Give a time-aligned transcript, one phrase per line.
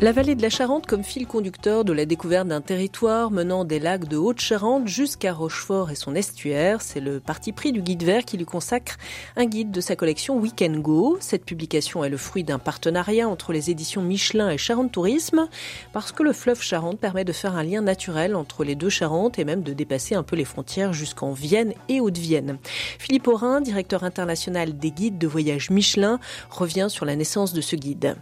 [0.00, 3.78] La vallée de la Charente comme fil conducteur de la découverte d'un territoire menant des
[3.78, 8.24] lacs de Haute-Charente jusqu'à Rochefort et son estuaire, c'est le parti pris du guide vert
[8.24, 8.96] qui lui consacre
[9.36, 11.16] un guide de sa collection Weekend Go.
[11.20, 15.48] Cette publication est le fruit d'un partenariat entre les éditions Michelin et Charente Tourisme
[15.92, 19.38] parce que le fleuve Charente permet de faire un lien naturel entre les deux Charentes
[19.38, 22.58] et même de dépasser un peu les frontières jusqu'en Vienne et Haute-Vienne.
[22.98, 26.18] Philippe Aurin, directeur international des guides de voyage Michelin,
[26.50, 28.16] revient sur la naissance de ce guide.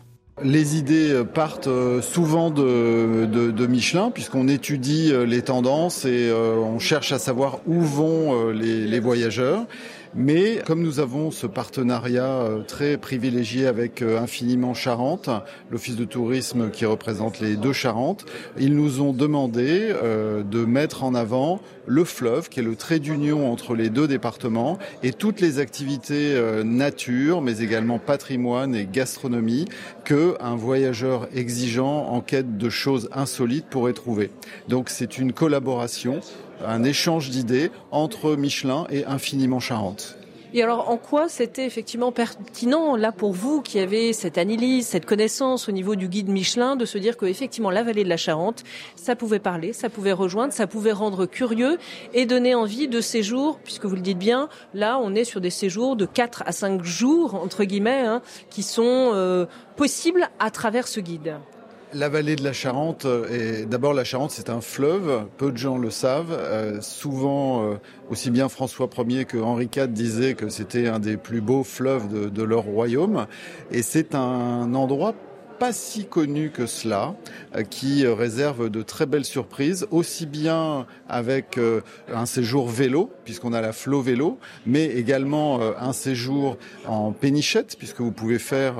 [0.45, 6.79] Les idées partent euh, souvent de, Michelin, puisqu'on étudie euh, les tendances et euh, on
[6.79, 9.67] cherche à savoir où vont les voyageurs.
[10.15, 15.31] Mais comme nous avons ce partenariat très privilégié avec Infiniment Charente,
[15.71, 18.27] l'office de tourisme qui représente les deux Charentes,
[18.59, 23.51] ils nous ont demandé de mettre en avant le fleuve, qui est le trait d'union
[23.51, 29.65] entre les deux départements, et toutes les activités nature, mais également patrimoine et gastronomie
[30.05, 34.31] que un voyageur exigeant en quête de choses insolites pourrait trouver.
[34.69, 36.21] Donc c'est une collaboration,
[36.67, 40.17] un échange d'idées entre Michelin et Infiniment Charente.
[40.55, 45.07] Et alors, en quoi c'était effectivement pertinent, là, pour vous, qui avez cette analyse, cette
[45.07, 48.19] connaissance au niveau du guide Michelin, de se dire que, effectivement, la vallée de la
[48.19, 48.63] Charente,
[48.95, 51.79] ça pouvait parler, ça pouvait rejoindre, ça pouvait rendre curieux
[52.13, 55.49] et donner envie de séjours, puisque vous le dites bien, là, on est sur des
[55.49, 60.87] séjours de 4 à 5 jours, entre guillemets, hein, qui sont euh, possibles à travers
[60.87, 61.37] ce guide.
[61.95, 65.27] La vallée de la Charente, et d'abord la Charente, c'est un fleuve.
[65.37, 66.33] Peu de gens le savent.
[66.33, 67.75] Euh, souvent, euh,
[68.09, 72.09] aussi bien François Ier que Henri IV disaient que c'était un des plus beaux fleuves
[72.09, 73.27] de, de leur royaume.
[73.71, 75.15] Et c'est un endroit
[75.63, 77.15] pas si connu que cela,
[77.55, 81.83] euh, qui réserve de très belles surprises, aussi bien avec euh,
[82.13, 86.57] un séjour vélo, puisqu'on a la Flo vélo, mais également euh, un séjour
[86.89, 88.75] en pénichette, puisque vous pouvez faire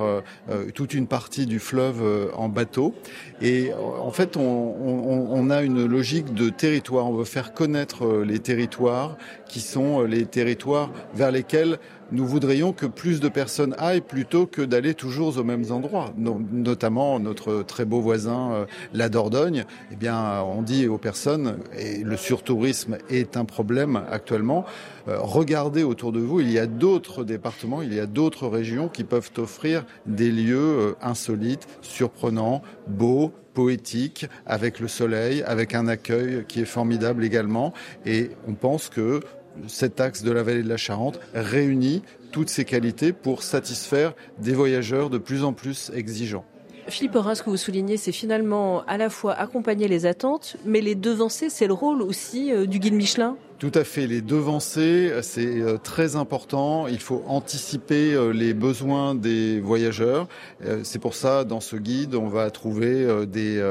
[0.73, 2.93] toute une partie du fleuve en bateau.
[3.41, 7.07] Et en fait, on, on a une logique de territoire.
[7.07, 11.79] On veut faire connaître les territoires qui sont les territoires vers lesquels
[12.13, 16.13] nous voudrions que plus de personnes aillent plutôt que d'aller toujours aux mêmes endroits.
[16.17, 19.65] Notamment notre très beau voisin, euh, la Dordogne.
[19.91, 24.65] Eh bien, on dit aux personnes, et le surtourisme est un problème actuellement,
[25.07, 28.87] euh, regardez autour de vous, il y a d'autres départements, il y a d'autres régions
[28.87, 35.87] qui peuvent offrir des lieux euh, insolites, surprenants, beaux, poétiques, avec le soleil, avec un
[35.87, 37.73] accueil qui est formidable également.
[38.05, 39.21] Et on pense que
[39.67, 44.53] cet axe de la vallée de la Charente réunit toutes ces qualités pour satisfaire des
[44.53, 46.45] voyageurs de plus en plus exigeants.
[46.87, 50.81] Philippe Orin, ce que vous soulignez, c'est finalement à la fois accompagner les attentes, mais
[50.81, 53.37] les devancer, c'est le rôle aussi euh, du guide Michelin?
[53.63, 56.85] Tout à fait, les devancer, c'est euh, très important.
[56.89, 60.27] Il faut anticiper euh, les besoins des voyageurs.
[60.65, 63.63] Euh, c'est pour ça, dans ce guide, on va trouver des,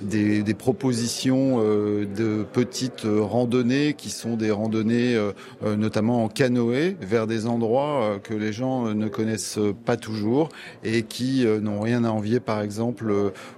[0.00, 5.16] des, des propositions de petites randonnées qui sont des randonnées
[5.64, 10.48] notamment en canoë vers des endroits que les gens ne connaissent pas toujours
[10.82, 13.12] et qui n'ont rien à envier, par exemple,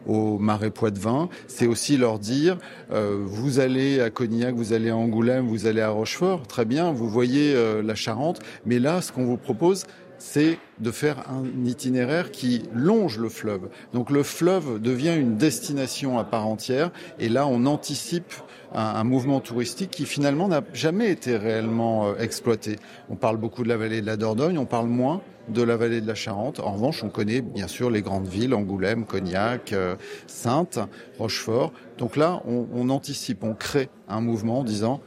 [0.07, 1.29] au marais Poitevin.
[1.47, 2.59] C'est aussi leur dire,
[2.91, 7.09] vous allez à Cognac, vous allez à Angoulême, vous allez à Rochefort, très bien, vous
[7.09, 9.85] voyez euh, la Charente, mais là, ce qu'on vous propose,
[10.19, 13.69] c'est de faire un itinéraire qui longe le fleuve.
[13.93, 16.91] Donc le fleuve devient une destination à part entière,
[17.21, 18.33] et là, on anticipe
[18.75, 22.77] un, un mouvement touristique qui finalement n'a jamais été réellement euh, exploité.
[23.11, 26.01] On parle beaucoup de la vallée de la Dordogne, on parle moins de la vallée
[26.01, 26.61] de la Charente.
[26.61, 29.97] En revanche, on connaît bien sûr les grandes villes, Angoulême, Cognac, euh,
[30.27, 30.79] Sainte,
[31.19, 31.73] Rochefort.
[31.97, 35.01] Donc là, on, on anticipe, on crée un mouvement en disant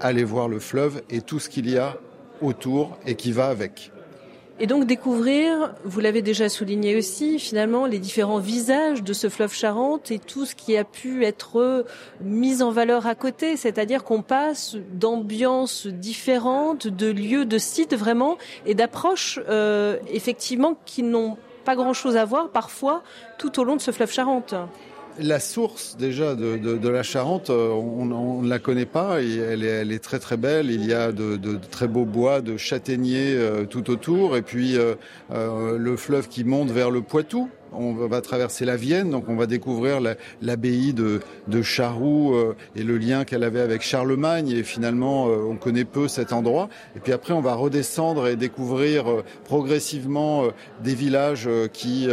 [0.00, 1.96] aller voir le fleuve et tout ce qu'il y a
[2.40, 3.92] autour et qui va avec.
[4.60, 9.52] Et donc découvrir, vous l'avez déjà souligné aussi, finalement, les différents visages de ce fleuve
[9.52, 11.84] Charente et tout ce qui a pu être
[12.20, 18.36] mis en valeur à côté, c'est-à-dire qu'on passe d'ambiances différentes, de lieux, de sites vraiment,
[18.66, 23.02] et d'approches euh, effectivement qui n'ont pas grand-chose à voir parfois
[23.38, 24.54] tout au long de ce fleuve Charente
[25.18, 29.22] la source déjà de, de, la Charente, euh, on ne la connaît pas.
[29.22, 30.70] Et elle est, elle est, très très belle.
[30.70, 34.36] Il y a de, de très beaux bois, de châtaigniers euh, tout autour.
[34.36, 34.94] Et puis euh,
[35.30, 39.46] le fleuve qui monte vers le Poitou on va traverser la Vienne, donc on va
[39.46, 40.00] découvrir
[40.40, 42.34] l'abbaye de, de Charroux
[42.76, 44.48] et le lien qu'elle avait avec Charlemagne.
[44.50, 46.68] Et finalement, on connaît peu cet endroit.
[46.96, 49.04] Et puis après, on va redescendre et découvrir
[49.44, 50.44] progressivement
[50.82, 52.08] des villages qui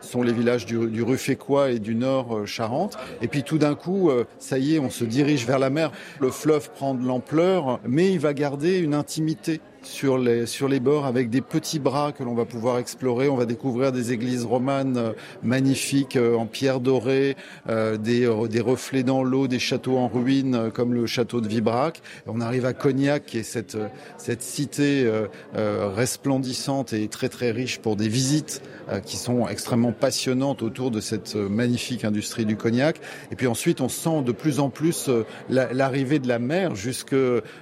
[0.00, 2.96] sont les villages du, du Ruffécois et du Nord Charente.
[3.22, 5.92] Et puis tout d'un coup, ça y est, on se dirige vers la mer.
[6.20, 10.80] Le fleuve prend de l'ampleur, mais il va garder une intimité sur les, sur les
[10.80, 13.28] bords avec des petits bras que l'on va pouvoir explorer.
[13.28, 17.36] On va découvrir des églises romanes euh, magnifiques euh, en pierre dorée,
[17.68, 22.02] euh, des, des reflets dans l'eau, des châteaux en ruine comme le château de Vibrac.
[22.26, 23.76] On arrive à Cognac, qui est cette,
[24.16, 25.10] cette cité
[25.54, 28.62] resplendissante et très très riche pour des visites
[29.04, 33.00] qui sont extrêmement passionnantes autour de cette magnifique industrie du cognac.
[33.30, 35.10] Et puis ensuite, on sent de plus en plus
[35.48, 37.16] l'arrivée de la mer jusque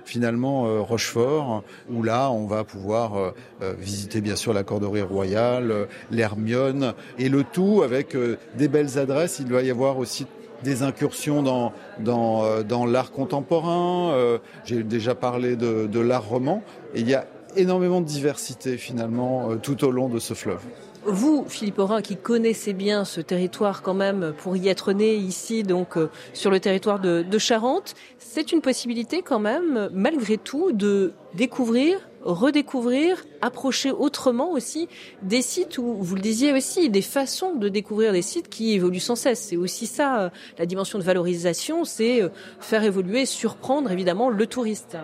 [0.04, 3.30] finalement Rochefort, où là on va pouvoir euh,
[3.62, 8.16] euh, visiter bien sûr la Corderie royale, euh, l'Hermione, et le tout avec
[8.58, 9.38] des belles adresses.
[9.38, 10.26] Il doit y avoir aussi
[10.62, 14.38] des incursions dans, dans, l'art contemporain.
[14.64, 16.62] J'ai déjà parlé de, de l'art roman.
[16.94, 17.26] Et il y a
[17.56, 20.62] énormément de diversité finalement tout au long de ce fleuve.
[21.04, 25.62] Vous, Philippe Aurin, qui connaissez bien ce territoire quand même pour y être né ici,
[25.62, 25.96] donc
[26.32, 31.98] sur le territoire de, de Charente, c'est une possibilité quand même, malgré tout, de découvrir
[32.24, 34.88] redécouvrir, approcher autrement aussi
[35.22, 39.00] des sites où, vous le disiez aussi, des façons de découvrir des sites qui évoluent
[39.00, 39.40] sans cesse.
[39.40, 42.28] C'est aussi ça, euh, la dimension de valorisation, c'est euh,
[42.60, 44.96] faire évoluer, surprendre évidemment le touriste.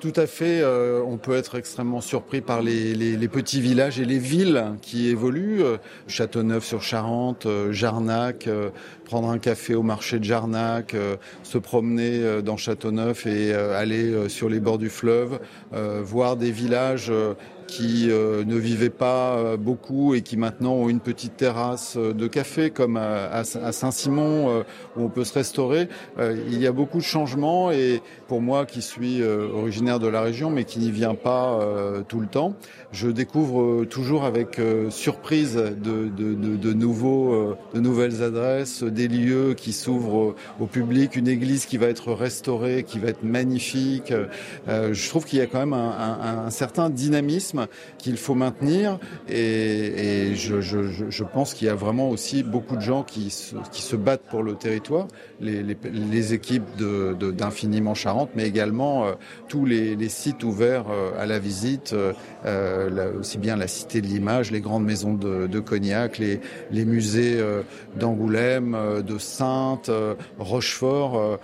[0.00, 0.60] Tout à fait.
[0.60, 5.62] Euh, on peut être extrêmement surpris par les, petits villages et les villes qui évoluent.
[6.06, 8.48] Châteauneuf-sur-Charente, Jarnac,
[9.04, 10.94] prendre un café au marché de Jarnac,
[11.42, 15.40] se promener dans Châteauneuf et aller sur les bords du fleuve,
[15.72, 17.12] voir des villages
[17.68, 22.14] qui euh, ne vivaient pas euh, beaucoup et qui maintenant ont une petite terrasse euh,
[22.14, 24.64] de café comme à, Saint-Simon
[24.96, 25.88] où on peut se restaurer.
[26.18, 30.48] il y a beaucoup de changements et pour moi qui suis originaire de la région
[30.50, 31.60] mais qui n'y vient pas
[32.08, 32.54] tout le temps,
[32.90, 39.54] je découvre toujours avec surprise de, de, de, de, nouveaux, de nouvelles adresses, des lieux
[39.54, 44.12] qui s'ouvrent au public, une église qui va être restaurée, qui va être magnifique.
[44.66, 47.57] je trouve qu'il y a quand même un, un, un certain dynamisme
[47.98, 48.98] qu'il faut maintenir.
[49.28, 54.42] Et, je, pense qu'il y a vraiment aussi beaucoup de gens qui se, battent pour
[54.42, 55.08] le territoire,
[55.40, 59.12] les, équipes d'Infiniment de, Charente, mais également euh,
[59.48, 61.94] tous les, sites ouverts euh, à la visite,
[62.44, 66.40] euh, aussi bien la Cité de l'Image, les grandes maisons de, Cognac, les,
[66.70, 67.42] les musées
[67.96, 68.76] d'Angoulême,
[69.06, 69.90] de Sainte,
[70.38, 71.38] Rochefort.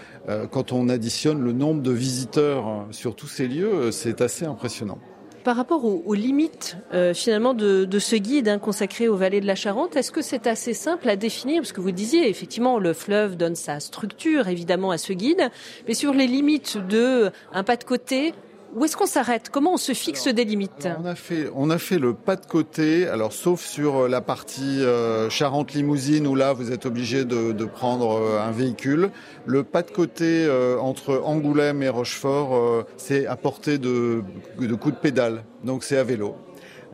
[0.50, 4.99] quand on additionne le nombre de visiteurs sur tous ces lieux, c'est assez impressionnant.
[5.44, 9.55] Par rapport aux, limites euh, finalement de, ce guide hein, consacré aux vallées de la
[9.55, 11.61] Charente, est-ce que c'est assez simple à définir?
[11.61, 15.50] Parce que vous disiez effectivement le fleuve donne sa structure évidemment à ce guide,
[15.87, 18.32] mais sur les limites de un pas de côté,
[18.75, 19.50] où est-ce qu'on s'arrête?
[19.50, 20.88] Comment on se fixe des limites?
[21.00, 23.06] on a fait, on a fait le pas de côté.
[23.06, 27.65] Alors, sauf sur euh, la partie euh, Charente-Limousine où là, vous êtes obligé de, de,
[27.65, 29.11] prendre euh, un véhicule.
[29.47, 30.49] Le pas de côté
[30.81, 34.23] entre Angoulême et Rochefort, c'est à portée de,
[34.59, 35.44] de coups de pédale.
[35.65, 36.35] Donc, c'est à vélo.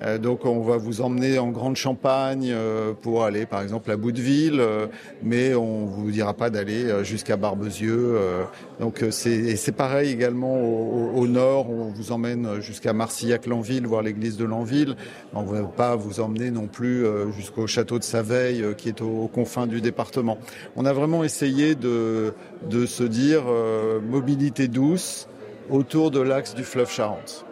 [0.02, 3.96] Euh, donc on va vous emmener en Grande Champagne euh, pour aller par exemple à
[3.96, 4.86] Bouteville, euh,
[5.22, 8.18] mais on vous dira pas d'aller jusqu'à Barbezieux.
[8.80, 14.96] donc c'est pareil également au, nord, on vous emmène jusqu'à Marcillac-Lanville, voir l'église de Lanville.
[15.34, 17.04] On ne va pas vous emmener non plus
[17.36, 20.38] jusqu'au château de Saveille qui est aux, confins du département.
[20.76, 22.34] On a vraiment essayé de,
[22.68, 23.44] de se dire
[24.08, 25.28] mobilité douce
[25.70, 27.44] autour de l'axe du fleuve Charente.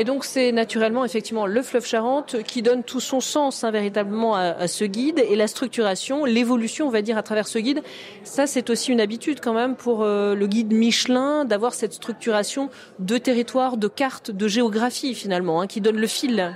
[0.00, 4.36] Et donc c'est naturellement effectivement le fleuve Charente qui donne tout son sens hein, véritablement
[4.36, 7.82] à, ce guide et la structuration, l'évolution on va dire à travers ce guide.
[8.22, 12.70] Ça c'est aussi une habitude quand même pour euh, le guide Michelin d'avoir cette structuration
[13.00, 16.54] de territoire, de carte, de géographie finalement, hein, qui donne le fil.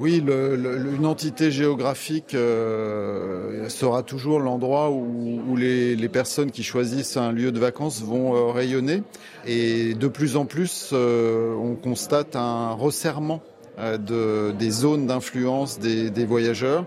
[0.00, 7.32] Oui, le, une entité géographique euh, sera toujours l'endroit où, les, personnes qui choisissent un
[7.32, 9.02] lieu de vacances vont euh, rayonner.
[9.44, 13.42] Et de plus en plus, euh, on constate un resserrement
[13.78, 16.84] de, des zones d'influence des, voyageurs.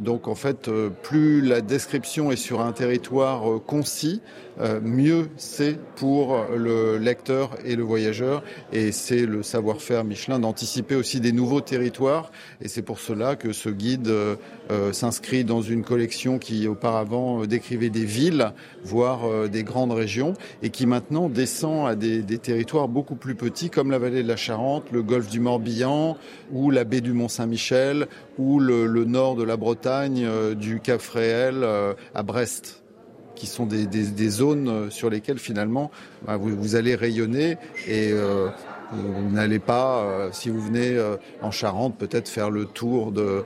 [0.00, 4.20] Donc en fait, euh, plus la description est sur un territoire concis,
[4.60, 8.42] euh, mieux c'est pour le lecteur et le voyageur.
[8.72, 12.30] Et c'est le savoir-faire Michelin d'anticiper aussi des nouveaux territoires.
[12.60, 14.36] Et c'est pour cela que ce guide euh,
[14.70, 18.52] euh, s'inscrit dans une collection qui auparavant décrivait des villes,
[18.84, 23.70] voire des grandes régions, et qui maintenant descend à des, des, territoires beaucoup plus petits
[23.70, 26.16] comme la vallée de la Charente, le golfe du Morbihan,
[26.52, 28.06] ou la baie du Mont-Saint-Michel,
[28.38, 31.66] ou le, le, nord de la Bretagne montagnes du Cap Fréhel
[32.14, 32.82] à Brest
[33.34, 35.90] qui sont des, zones sur lesquelles finalement
[36.26, 37.56] bah, vous, allez rayonner
[37.88, 38.12] et
[38.92, 43.44] vous n'allez pas, euh, si vous venez euh, en Charente, peut-être faire le tour de,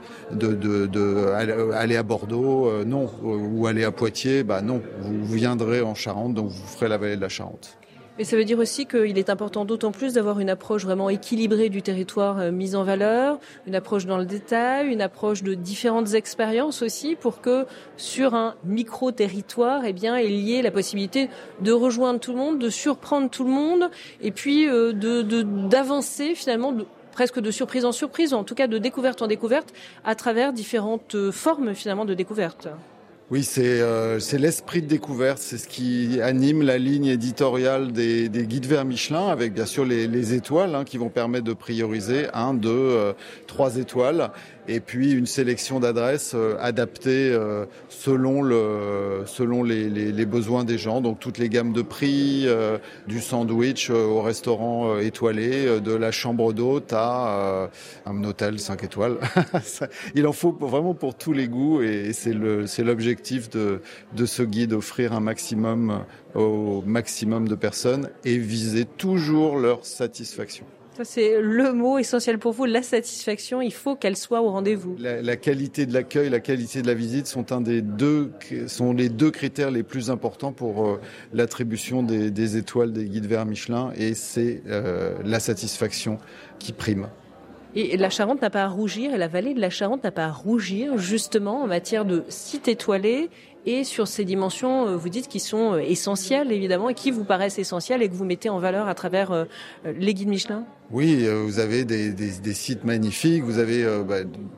[1.73, 6.33] aller à Bordeaux, euh, non, ou aller à Poitiers, bah non, vous viendrez en Charente,
[6.33, 7.77] donc vous ferez la vallée de la Charente.
[8.17, 11.69] Mais ça veut dire aussi qu'il est important d'autant plus d'avoir une approche vraiment équilibrée
[11.69, 16.13] du territoire euh, mise en valeur, une approche dans le détail, une approche de différentes
[16.13, 17.65] expériences aussi pour que
[17.97, 21.29] sur un micro-territoire, eh bien, il y ait la possibilité
[21.59, 23.89] de rejoindre tout le monde, de surprendre tout le monde
[24.21, 28.55] et puis euh, de d'avancer finalement de, presque de surprise en surprise, ou en tout
[28.55, 32.67] cas de découverte en découverte, à travers différentes euh, formes finalement de découverte.
[33.31, 38.45] Oui, c'est euh, l'esprit de découverte, c'est ce qui anime la ligne éditoriale des, des
[38.45, 42.27] guides vers Michelin, avec bien sûr les, les étoiles hein, qui vont permettre de prioriser
[42.35, 43.13] un, deux, euh,
[43.47, 44.29] trois étoiles
[44.67, 50.63] et puis une sélection d'adresses euh, adaptées euh, selon le selon les, les, les, besoins
[50.63, 51.01] des gens.
[51.01, 56.53] Donc toutes les gammes de prix, euh, du sandwich au restaurant étoilé, de la chambre
[56.53, 57.69] d'hôte à
[58.05, 59.17] un hôtel 5 étoiles.
[60.15, 63.81] Il en faut vraiment pour tous les goûts et c'est l'objectif de
[64.13, 66.03] de ce guide offrir un maximum
[66.33, 70.65] au maximum de personnes et viser toujours leur satisfaction.
[70.97, 73.61] Ça, c'est le mot essentiel pour vous, la satisfaction.
[73.61, 74.95] Il faut qu'elle soit au rendez-vous.
[74.97, 78.31] La, qualité de l'accueil, la qualité de la visite sont un des deux,
[78.67, 81.01] sont les deux critères les plus importants pour euh,
[81.33, 86.17] l'attribution des, étoiles des guides vers Michelin, et c'est euh, la satisfaction
[86.59, 87.09] qui prime.
[87.75, 90.27] Et la Charente n'a pas à rougir, et la vallée de la Charente n'a pas
[90.27, 93.29] à rougir, justement, en matière de site étoilé
[93.65, 97.59] et sur ces dimensions, euh, vous dites, qui sont essentielles, évidemment, et qui vous paraissent
[97.59, 99.45] essentielles et que vous mettez en valeur à travers
[99.85, 100.65] les guides Michelin?
[100.91, 103.43] Oui, euh, vous avez des, sites magnifiques.
[103.43, 104.17] Vous avez euh, bah,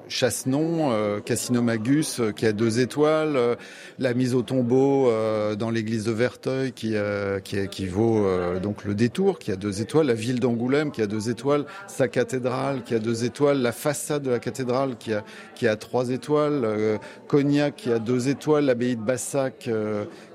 [0.10, 1.22] Chassenon, euh,
[1.62, 3.58] Magus, qui a deux étoiles.
[3.98, 5.10] la mise au tombeau
[5.58, 8.26] dans l'église de Verteuil, qui vaut
[8.62, 10.08] donc le détour, qui a deux étoiles.
[10.08, 11.66] La ville d'Angoulême, qui a deux étoiles.
[11.88, 13.62] Sa cathédrale, qui a deux étoiles.
[13.62, 15.24] La façade de la cathédrale, qui a,
[15.56, 17.00] qui a trois étoiles.
[17.28, 18.66] Cognac, qui a deux étoiles.
[18.66, 19.70] L'abbaye Bassac,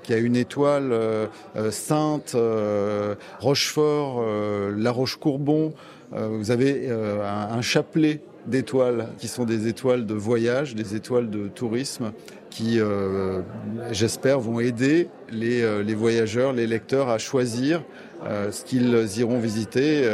[0.03, 0.93] qui a une étoile.
[1.71, 2.35] Sainte,
[3.39, 4.23] Rochefort,
[4.75, 5.73] La Roche-Courbon.
[6.15, 11.29] Euh, vous avez euh, un, chapelet d'étoiles qui sont des étoiles de voyage, des étoiles
[11.29, 12.11] de tourisme
[12.49, 13.41] qui, euh,
[13.91, 17.83] j'espère, vont aider les, voyageurs, les lecteurs à choisir
[18.51, 20.07] ce qu'ils iront visiter.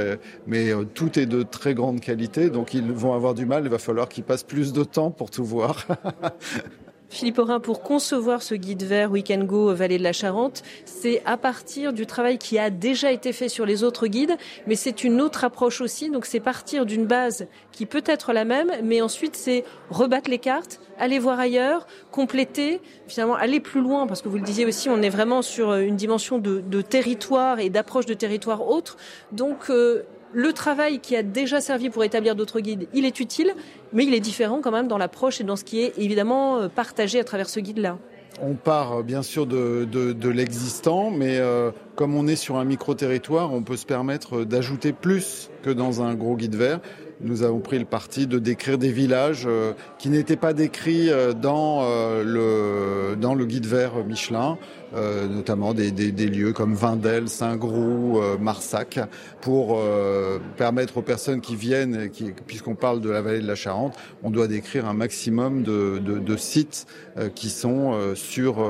[0.48, 3.63] mais tout est de très grande qualité, donc ils vont avoir du mal.
[3.65, 5.86] Il va falloir qu'ils passent plus de temps pour tout voir.
[7.10, 11.38] Philippe Aurin, pour concevoir ce guide vert Weekend Go Vallée de la Charente, c'est à
[11.38, 14.38] partir du travail qui a déjà été fait sur les autres guides,
[14.68, 16.12] mais c'est une autre approche aussi.
[16.12, 20.38] Donc c'est partir d'une base qui peut être la même, mais ensuite c'est rebattre les
[20.38, 24.88] cartes, aller voir ailleurs, compléter, finalement aller plus loin, parce que vous le disiez aussi,
[24.88, 28.98] on est vraiment sur une dimension de, de territoire et d'approche de territoire autre.
[29.32, 33.54] Donc euh, le travail qui a déjà servi pour établir d'autres guides, il est utile,
[33.94, 36.68] mais il est différent quand même dans l'approche et dans ce qui est évidemment euh,
[36.68, 37.98] partagé à travers ce guide-là.
[38.42, 42.66] On part euh, bien sûr de, de, l'existant, mais euh, comme on est sur un
[42.66, 46.80] micro-territoire, on peut se permettre d'ajouter plus que dans un gros guide vert
[47.22, 51.34] nous avons pris le parti de décrire des villages euh, qui n'étaient pas décrits euh,
[51.34, 54.58] dans, euh, le, dans le guide vert Michelin,
[54.93, 59.00] notamment des, lieux comme Vindel, Saint-Groux, Marsac,
[59.41, 59.79] pour
[60.58, 62.10] permettre aux personnes qui viennent,
[62.48, 66.19] puisqu'on parle de la vallée de la Charente, on doit décrire un maximum de, de,
[66.19, 66.88] de sites
[67.36, 68.65] qui sont sur,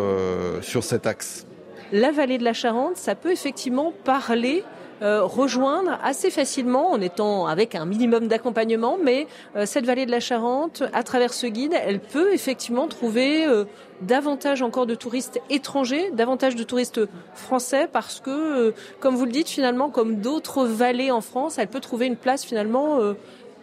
[0.62, 1.46] sur cet axe.
[1.92, 4.64] La vallée de la Charente, ça peut effectivement parler
[5.02, 10.12] euh, rejoindre assez facilement en étant avec un minimum d'accompagnement, mais euh, cette vallée de
[10.12, 13.64] la Charente, à travers ce guide, elle peut effectivement trouver euh,
[14.02, 17.02] davantage encore de touristes étrangers, davantage de touristes
[17.34, 21.80] français, parce que, comme vous le dites, finalement, comme d'autres vallées en France, elle peut
[21.80, 23.00] trouver une place finalement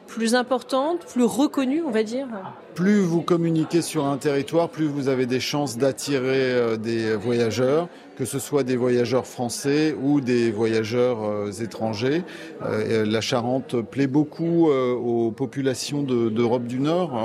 [0.07, 2.29] plus importante, plus reconnue, on va dire
[2.77, 7.89] Plus vous communiquez sur un territoire, plus vous avez des chances d'attirer euh, des voyageurs,
[8.19, 12.23] que ce soit des voyageurs français ou des voyageurs euh, étrangers.
[12.63, 17.19] Euh, la Charente plaît beaucoup aux populations d'Europe du Nord.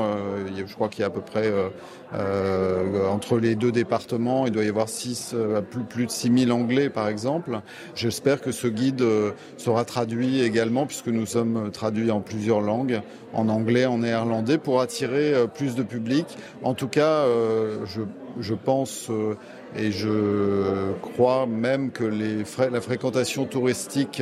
[0.56, 1.52] je crois qu'il y a à peu près
[3.10, 4.88] entre les deux départements, il doit y avoir
[5.70, 7.60] plus, plus de 6000 Anglais par exemple.
[7.96, 9.04] J'espère que ce guide
[9.58, 13.02] sera traduit également, puisque nous sommes traduits en plusieurs langues,
[13.34, 16.26] en anglais, en néerlandais, pour attirer plus de public.
[16.64, 17.86] En tout cas, euh,
[18.40, 19.36] je, pense euh,
[19.76, 24.22] et je crois même que la fréquentation touristique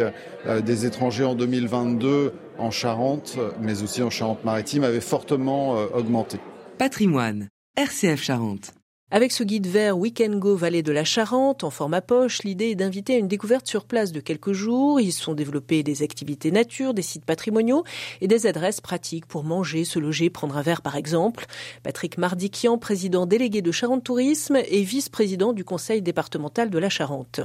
[0.64, 6.40] des étrangers en 2022 en Charente, mais aussi en Charente-Maritime, avait fortement augmenté.
[6.78, 8.74] Patrimoine, RCF Charente.
[9.12, 12.76] Avec ce guide vert Weekend Go Vallée de la Charente en format poche, l'idée est
[12.76, 15.02] d'inviter à une découverte sur place de quelques jours.
[15.02, 17.84] Ils sont développés des activités nature, des sites patrimoniaux
[18.22, 21.48] et des adresses pratiques pour manger, se loger, prendre un verre par exemple.
[21.82, 27.42] Patrick Mardiquian, président délégué de Charente Tourisme et vice-président du conseil départemental de la Charente.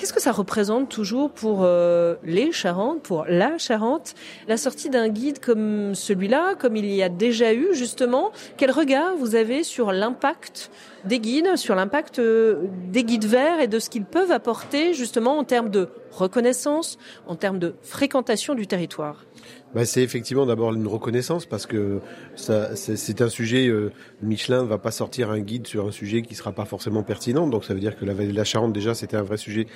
[0.00, 4.14] Qu'est-ce que ça représente toujours pour euh, les Charentes, pour la Charente,
[4.48, 9.14] la sortie d'un guide comme celui-là, comme il y a déjà eu justement Quel regard
[9.16, 10.70] vous avez sur l'impact
[11.04, 15.36] des guides, sur l'impact euh, des guides verts et de ce qu'ils peuvent apporter justement
[15.36, 19.26] en termes de reconnaissance, en termes de fréquentation du territoire?
[19.74, 22.00] Bah, c'est effectivement d'abord une reconnaissance parce que
[22.34, 23.68] c'est un sujet.
[23.68, 23.92] Euh,
[24.22, 27.46] Michelin ne va pas sortir un guide sur un sujet qui sera pas forcément pertinent.
[27.46, 29.66] Donc ça veut dire que la vallée de la Charente déjà c'était un vrai sujet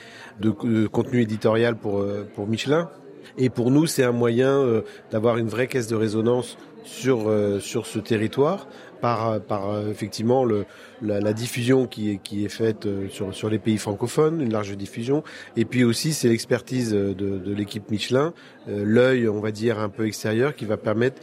[0.41, 2.91] de, contenu éditorial pour euh, pour Michelin.
[3.39, 7.87] Et pour nous, c'est un moyen euh, d'avoir une vraie caisse de résonance sur sur
[7.87, 8.67] ce territoire
[9.05, 10.65] par, par euh, effectivement le,
[11.03, 14.75] la, diffusion qui est, qui est faite euh, sur, sur les pays francophones, une large
[14.79, 15.23] diffusion.
[15.59, 18.33] Et puis aussi, c'est l'expertise de, de l'équipe Michelin,
[18.67, 21.21] euh, l'œil, on va dire, un peu extérieur, qui va permettre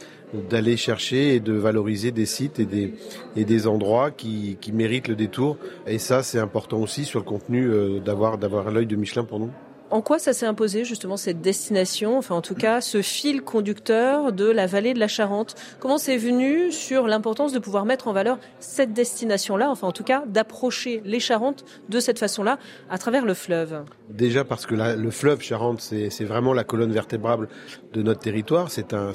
[0.48, 2.94] d'aller chercher et de valoriser des sites et des,
[3.34, 5.56] et des endroits qui, qui méritent le détour.
[5.88, 7.68] Et ça, c'est important aussi sur le contenu
[8.00, 9.50] d'avoir d'avoir l'œil de Michelin pour nous.
[9.92, 14.32] En quoi ça s'est imposé justement cette destination, enfin en tout cas ce fil conducteur
[14.32, 15.54] de la vallée de la Charente?
[15.80, 20.02] Comment c'est venu sur l'importance de pouvoir mettre en valeur cette destination-là, enfin en tout
[20.02, 22.58] cas d'approcher les Charentes de cette façon-là
[22.88, 23.84] à travers le fleuve?
[24.12, 27.48] Déjà parce que le fleuve Charente, c'est vraiment la colonne vertébrale
[27.94, 28.70] de notre territoire.
[28.70, 29.12] C'est un,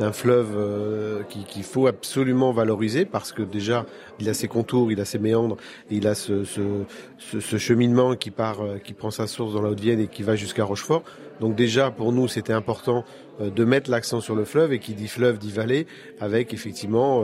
[0.00, 3.84] un, fleuve euh, qu'il faut absolument valoriser parce que déjà
[4.18, 5.58] il a ses contours, il a ses méandres,
[5.90, 6.60] il a ce, ce,
[7.40, 10.34] ce, cheminement qui part, euh, qui prend sa source dans la Haute-Vienne et qui va
[10.34, 11.02] jusqu'à Rochefort.
[11.40, 13.04] Donc déjà pour nous c'était important
[13.40, 15.86] de mettre l'accent sur le fleuve et qui dit fleuve dit vallée
[16.20, 17.22] avec effectivement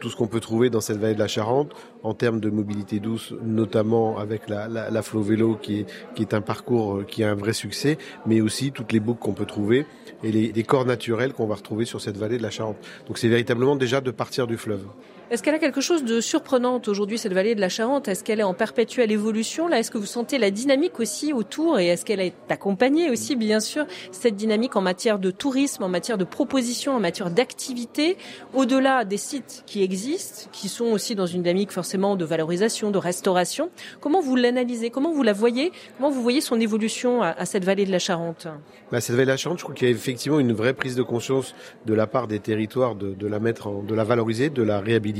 [0.00, 3.00] tout ce qu'on peut trouver dans cette vallée de la Charente en termes de mobilité
[3.00, 7.24] douce, notamment avec la, la, la Flow Vélo qui est, qui est un parcours qui
[7.24, 9.86] a un vrai succès, mais aussi toutes les boucles qu'on peut trouver
[10.22, 12.76] et les, les corps naturels qu'on va retrouver sur cette vallée de la Charente.
[13.06, 14.84] Donc c'est véritablement déjà de partir du fleuve.
[15.30, 18.08] Est-ce qu'elle a quelque chose de surprenant aujourd'hui, cette vallée de la Charente?
[18.08, 19.68] Est-ce qu'elle est en perpétuelle évolution?
[19.68, 21.78] Là, est-ce que vous sentez la dynamique aussi autour?
[21.78, 25.88] Et est-ce qu'elle est accompagnée aussi, bien sûr, cette dynamique en matière de tourisme, en
[25.88, 28.18] matière de propositions, en matière d'activité,
[28.52, 32.98] au-delà des sites qui existent, qui sont aussi dans une dynamique forcément de valorisation, de
[32.98, 33.70] restauration?
[34.02, 34.90] Comment vous l'analysez?
[34.90, 35.72] Comment vous la voyez?
[35.96, 38.46] Comment vous voyez son évolution à, cette vallée de la Charente?
[38.92, 40.96] Bah, Cette vallée de la Charente, je crois qu'il y a effectivement une vraie prise
[40.96, 41.54] de conscience
[41.86, 44.80] de la part des territoires de, de la mettre, en, de la valoriser, de la
[44.80, 45.13] réhabiliter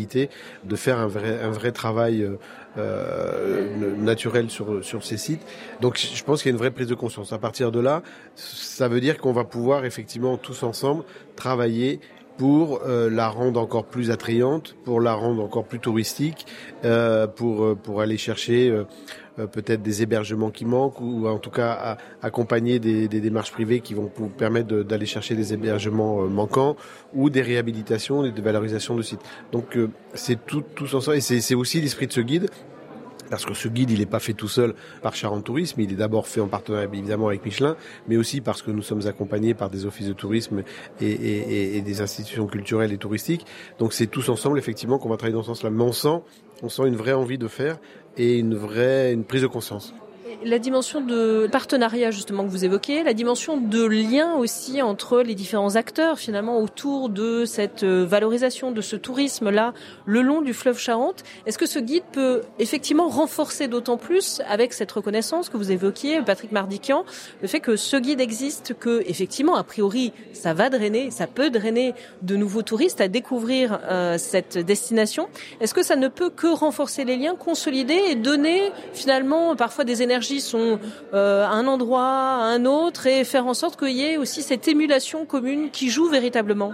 [0.65, 2.37] de faire un vrai, un vrai travail euh,
[2.79, 5.43] euh, naturel sur, sur ces sites.
[5.81, 7.33] Donc je pense qu'il y a une vraie prise de conscience.
[7.33, 8.03] À partir de là,
[8.35, 11.05] ça veut dire qu'on va pouvoir effectivement tous ensemble
[11.37, 12.01] travailler
[12.37, 16.47] pour euh, la rendre encore plus attrayante, pour la rendre encore plus touristique,
[16.85, 18.85] euh, pour pour aller chercher
[19.39, 23.93] euh, peut-être des hébergements qui manquent ou en tout cas accompagner des, démarches privées qui
[23.93, 26.77] vont vous permettre d'aller chercher des hébergements euh, manquants
[27.15, 29.23] ou des réhabilitations des valorisations de sites.
[29.51, 32.49] Donc euh, c'est tout, tout ensemble et c'est aussi l'esprit de ce guide
[33.31, 35.97] parce que ce guide, il n'est pas fait tout seul par Charente Tourisme, il est
[35.97, 37.77] d'abord fait en partenariat évidemment avec Michelin,
[38.09, 40.63] mais aussi parce que nous sommes accompagnés par des offices de tourisme
[41.01, 43.47] et, des institutions culturelles et touristiques.
[43.79, 45.71] Donc c'est tous ensemble effectivement qu'on va travailler dans ce sens-là.
[45.71, 46.23] Mais on sent,
[46.63, 47.79] on sent une vraie envie de faire
[48.17, 49.95] et une vraie une prise de conscience
[50.45, 55.35] la dimension de partenariat justement que vous évoquez, la dimension de lien aussi entre les
[55.35, 59.75] différents acteurs finalement autour de cette euh, valorisation de ce tourisme là
[60.07, 61.23] le long du fleuve Charente.
[61.47, 66.23] Est-ce que ce guide peut effectivement renforcer d'autant plus avec cette reconnaissance que vous évoquiez,
[66.23, 67.05] Patrick Mardiquian,
[67.43, 71.51] le fait que ce guide existe, que effectivement a priori ça va drainer, ça peut
[71.51, 75.29] drainer de nouveaux touristes à découvrir euh, cette destination.
[75.61, 80.03] Est-ce que ça ne peut que renforcer les liens, consolider et donner finalement parfois des
[80.03, 80.79] énergies sont
[81.13, 84.43] euh, à un endroit, à un autre, et faire en sorte qu'il y ait aussi
[84.43, 86.73] cette émulation commune qui joue véritablement.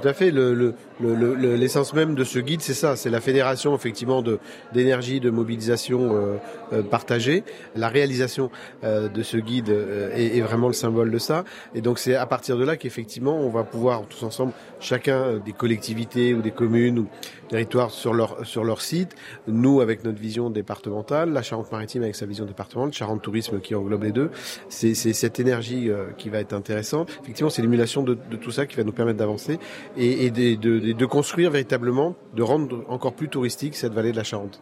[0.00, 0.30] Tout à fait.
[0.30, 4.38] Le, l'essence le, même de ce guide, c'est ça, c'est la fédération effectivement de
[4.72, 6.36] d'énergie, de mobilisation euh,
[6.72, 7.44] euh, partagée.
[7.74, 8.50] La réalisation
[8.84, 11.44] euh, de ce guide euh, est, est, vraiment le symbole de ça.
[11.74, 15.52] Et donc c'est à partir de là qu'effectivement on va pouvoir tous ensemble, chacun des
[15.52, 17.08] collectivités ou des communes ou
[17.48, 19.14] territoires sur leur sur leur site,
[19.46, 24.04] nous avec notre vision départementale, la Charente-Maritime avec sa vision départementale, Charente Tourisme qui englobe
[24.04, 24.30] les deux.
[24.68, 27.10] C'est cette énergie qui va être intéressante.
[27.22, 29.58] Effectivement, c'est l'émulation de, de, tout ça qui va nous permettre d'avancer
[29.96, 34.60] et, de, construire véritablement, de rendre encore plus touristique cette vallée de la Charente.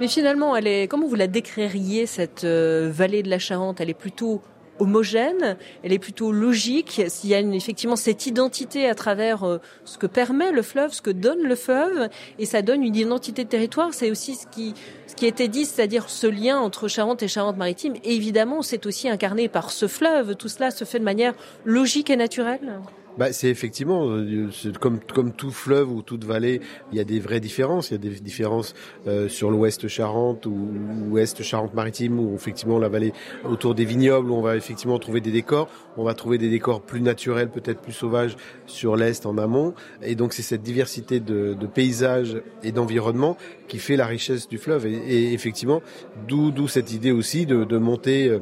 [0.00, 0.54] Mais finalement,
[0.88, 3.80] comment vous la décririez, cette euh, vallée de la Charente?
[3.80, 4.40] Elle est plutôt
[4.80, 7.02] homogène, elle est plutôt logique?
[7.08, 11.02] S'il y a effectivement cette identité à travers euh, ce que permet le fleuve, ce
[11.02, 13.92] que donne le fleuve, et ça donne une identité de territoire.
[13.92, 14.74] C'est aussi ce qui
[15.06, 17.94] ce qui était dit, c'est-à-dire ce lien entre Charente et Charente-Maritime.
[18.04, 20.36] Évidemment, c'est aussi incarné par ce fleuve.
[20.36, 22.80] Tout cela se fait de manière logique et naturelle.
[23.18, 24.48] Bah, c'est effectivement euh,
[24.80, 26.60] comme comme tout fleuve ou toute vallée,
[26.92, 27.90] il y a des vraies différences.
[27.90, 28.74] Il y a des différences
[29.06, 30.68] euh, sur l'ouest Charente ou
[31.08, 33.12] l'ouest Charente-Maritime où effectivement la vallée
[33.44, 35.68] autour des vignobles où on va effectivement trouver des décors.
[35.96, 39.74] On va trouver des décors plus naturels, peut-être plus sauvages sur l'est en amont.
[40.02, 43.36] Et donc c'est cette diversité de, de paysages et d'environnement
[43.68, 44.86] qui fait la richesse du fleuve.
[44.86, 45.82] Et, et effectivement,
[46.28, 48.38] d'où d'où cette idée aussi de, de monter euh,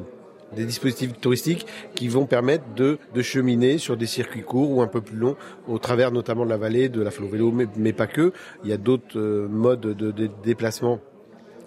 [0.55, 4.87] des dispositifs touristiques qui vont permettre de, de, cheminer sur des circuits courts ou un
[4.87, 5.35] peu plus longs
[5.67, 8.33] au travers notamment de la vallée, de la flow vélo, mais, mais pas que.
[8.63, 10.99] Il y a d'autres euh, modes de, déplacement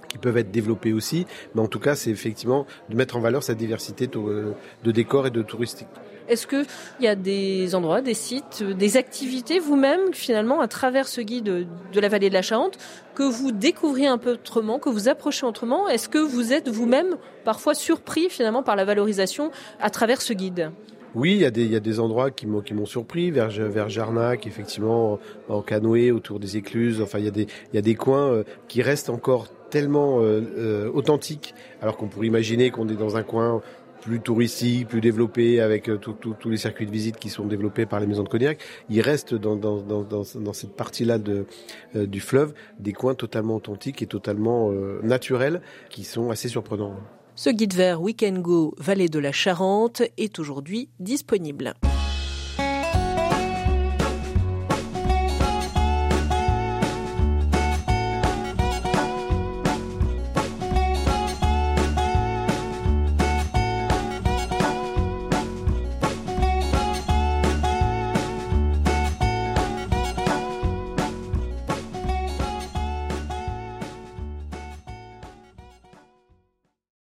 [0.08, 3.42] qui peuvent être développés aussi, mais en tout cas, c'est effectivement de mettre en valeur
[3.42, 4.52] cette diversité euh,
[4.84, 5.88] de décors et de touristique.
[6.28, 6.66] Est-ce qu'il
[7.00, 12.00] y a des endroits, des sites, des activités vous-même, finalement, à travers ce guide de
[12.00, 12.78] la vallée de la Charente,
[13.14, 15.88] que vous découvrez un peu autrement, que vous approchez autrement?
[15.88, 20.70] Est-ce que vous êtes vous-même parfois surpris, finalement, par la valorisation à travers ce guide?
[21.14, 21.44] Oui, il y
[21.76, 23.50] a des, endroits qui m'ont, surpris, vers,
[23.90, 27.02] Jarnac, effectivement, en, canoë, autour des écluses.
[27.02, 30.20] Enfin, il y a des, il y a des coins euh, qui restent encore tellement
[30.20, 33.62] euh, euh, authentiques, alors qu'on pourrait imaginer qu'on est dans un coin
[34.02, 38.00] plus touristique, plus développé, avec euh, tous les circuits de visite qui sont développés par
[38.00, 38.58] les maisons de cognac,
[38.90, 45.00] il reste dans, cette partie-là euh, du fleuve des coins totalement authentiques et totalement euh,
[45.02, 46.96] naturels qui sont assez surprenants.
[47.34, 51.74] Ce guide vert Weekend Go Vallée de la Charente est aujourd'hui disponible.